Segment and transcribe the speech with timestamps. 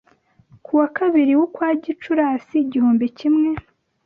[0.63, 3.49] kuwa kabiri w’ukwa Gicurasi igihumbi kimwe